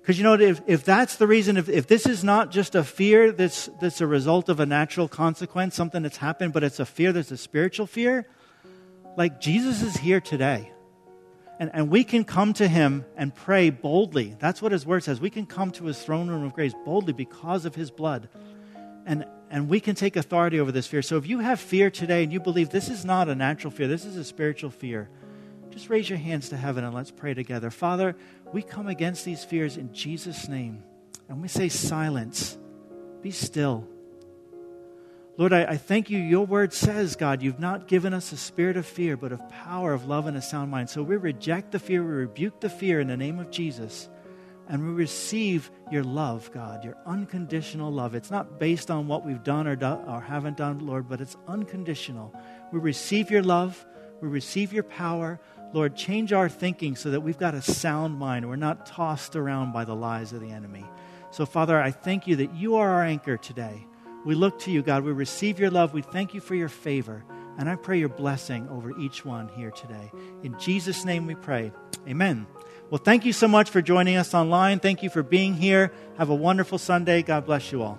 [0.00, 2.82] Because you know, if, if that's the reason, if, if this is not just a
[2.82, 6.86] fear that's, that's a result of a natural consequence, something that's happened, but it's a
[6.86, 8.26] fear that's a spiritual fear,
[9.16, 10.71] like Jesus is here today.
[11.58, 14.34] And, and we can come to him and pray boldly.
[14.38, 15.20] That's what his word says.
[15.20, 18.28] We can come to his throne room of grace boldly because of his blood.
[19.06, 21.02] And, and we can take authority over this fear.
[21.02, 23.86] So if you have fear today and you believe this is not a natural fear,
[23.86, 25.08] this is a spiritual fear,
[25.70, 27.70] just raise your hands to heaven and let's pray together.
[27.70, 28.16] Father,
[28.52, 30.82] we come against these fears in Jesus' name.
[31.28, 32.58] And we say, silence,
[33.22, 33.88] be still.
[35.42, 36.20] Lord, I, I, thank you.
[36.20, 39.92] Your word says, God, you've not given us a spirit of fear, but of power,
[39.92, 40.88] of love, and a sound mind.
[40.88, 44.08] So we reject the fear, we rebuke the fear in the name of Jesus,
[44.68, 48.14] and we receive your love, God, your unconditional love.
[48.14, 51.36] It's not based on what we've done or, do, or haven't done, Lord, but it's
[51.48, 52.32] unconditional.
[52.72, 53.84] We receive your love,
[54.20, 55.40] we receive your power.
[55.72, 58.48] Lord, change our thinking so that we've got a sound mind.
[58.48, 60.84] We're not tossed around by the lies of the enemy.
[61.32, 63.88] So, Father, I thank you that you are our anchor today.
[64.24, 65.04] We look to you, God.
[65.04, 65.92] We receive your love.
[65.92, 67.24] We thank you for your favor.
[67.58, 70.10] And I pray your blessing over each one here today.
[70.42, 71.72] In Jesus' name we pray.
[72.08, 72.46] Amen.
[72.90, 74.78] Well, thank you so much for joining us online.
[74.78, 75.92] Thank you for being here.
[76.18, 77.22] Have a wonderful Sunday.
[77.22, 77.98] God bless you all.